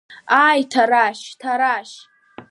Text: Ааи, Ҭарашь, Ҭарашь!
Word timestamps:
Ааи, 0.41 0.61
Ҭарашь, 0.71 1.25
Ҭарашь! 1.39 1.95